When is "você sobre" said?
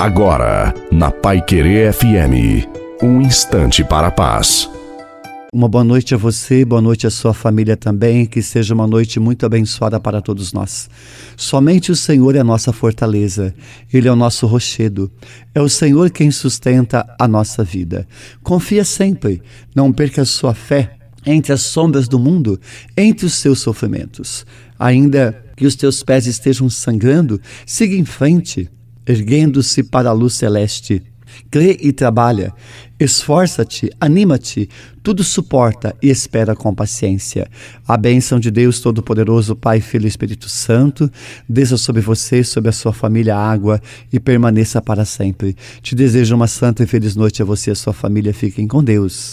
42.02-42.70